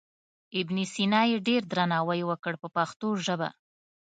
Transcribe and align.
ابن 0.59 0.77
سینا 0.93 1.21
یې 1.31 1.37
ډېر 1.47 1.61
درناوی 1.71 2.21
وکړ 2.25 2.53
په 2.61 2.67
پښتو 2.75 3.07
ژبه. 3.25 3.49